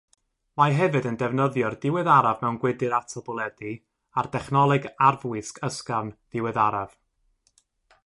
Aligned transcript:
Mae 0.59 0.71
hefyd 0.77 1.07
yn 1.09 1.19
defnyddio'r 1.23 1.75
diweddaraf 1.83 2.41
mewn 2.45 2.57
gwydr 2.65 2.97
atal 3.01 3.25
bwledi 3.29 3.75
a'r 4.23 4.33
dechnoleg 4.39 4.91
arfwisg 5.11 5.65
ysgafn 5.71 6.15
ddiweddaraf. 6.19 6.99